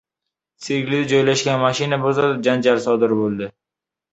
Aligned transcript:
Sergelida 0.67 1.09
joylashgan 1.11 1.61
mashina 1.65 1.99
bozorida 2.07 2.41
janjal 2.49 2.83
sodir 2.87 3.15
bo‘ldi 3.21 3.53